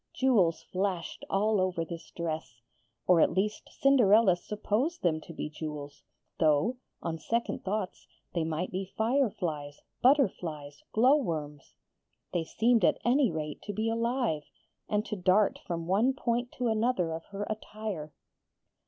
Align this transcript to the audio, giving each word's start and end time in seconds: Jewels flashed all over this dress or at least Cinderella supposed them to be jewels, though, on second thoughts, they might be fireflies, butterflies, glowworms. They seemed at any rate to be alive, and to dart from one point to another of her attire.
Jewels 0.15 0.63
flashed 0.63 1.23
all 1.29 1.61
over 1.61 1.85
this 1.85 2.09
dress 2.09 2.63
or 3.05 3.21
at 3.21 3.33
least 3.33 3.69
Cinderella 3.71 4.35
supposed 4.35 5.03
them 5.03 5.21
to 5.21 5.31
be 5.31 5.47
jewels, 5.47 6.01
though, 6.39 6.77
on 7.03 7.19
second 7.19 7.63
thoughts, 7.63 8.07
they 8.33 8.43
might 8.43 8.71
be 8.71 8.83
fireflies, 8.97 9.83
butterflies, 10.01 10.81
glowworms. 10.91 11.75
They 12.33 12.43
seemed 12.45 12.83
at 12.83 12.97
any 13.05 13.29
rate 13.29 13.61
to 13.61 13.73
be 13.73 13.89
alive, 13.91 14.49
and 14.89 15.05
to 15.05 15.15
dart 15.15 15.59
from 15.67 15.85
one 15.85 16.13
point 16.15 16.51
to 16.53 16.67
another 16.69 17.11
of 17.11 17.25
her 17.25 17.43
attire. 17.47 18.11